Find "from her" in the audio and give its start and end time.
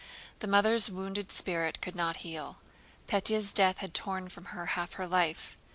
4.29-4.65